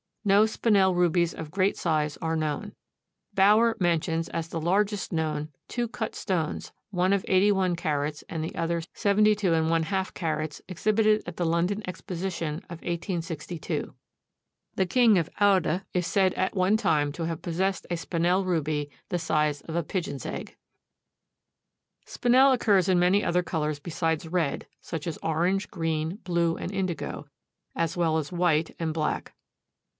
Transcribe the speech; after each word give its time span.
No 0.25 0.45
Spinel 0.45 0.95
rubies 0.95 1.33
of 1.33 1.49
great 1.51 1.77
size 1.77 2.15
are 2.17 2.35
known. 2.35 2.73
Bauer 3.33 3.75
mentions 3.79 4.29
as 4.29 4.47
the 4.47 4.61
largest 4.61 5.11
known, 5.13 5.49
two 5.67 5.87
cut 5.87 6.15
stones, 6.15 6.71
one 6.89 7.11
of 7.13 7.25
81 7.27 7.75
carats 7.75 8.23
and 8.29 8.43
the 8.43 8.53
other 8.55 8.81
72½ 8.81 10.13
carats, 10.13 10.61
exhibited 10.67 11.21
at 11.27 11.37
the 11.37 11.45
London 11.45 11.83
Exposition 11.87 12.57
of 12.65 12.81
1862. 12.81 13.93
The 14.75 14.85
King 14.87 15.17
of 15.19 15.29
Oude 15.39 15.83
is 15.93 16.05
said 16.05 16.33
at 16.35 16.55
one 16.55 16.77
time 16.77 17.11
to 17.13 17.25
have 17.25 17.43
possessed 17.43 17.85
a 17.91 17.95
Spinel 17.97 18.43
ruby 18.45 18.89
the 19.09 19.19
size 19.19 19.61
of 19.61 19.75
a 19.75 19.83
pigeon's 19.83 20.25
egg. 20.25 20.55
Spinel 22.07 22.53
occurs 22.53 22.89
in 22.89 22.99
many 22.99 23.23
other 23.23 23.43
colors 23.43 23.79
besides 23.79 24.27
red, 24.27 24.67
such 24.81 25.05
as 25.05 25.17
orange, 25.21 25.69
green, 25.69 26.17
blue 26.23 26.57
and 26.57 26.71
indigo, 26.71 27.27
as 27.75 27.95
well 27.97 28.17
as 28.17 28.31
white 28.31 28.75
and 28.79 28.93
black. 28.95 29.33